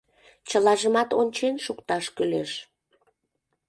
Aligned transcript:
Чылажымат 0.49 1.09
ончен 1.21 1.55
шукташ 1.65 2.05
кӱлеш. 2.15 2.51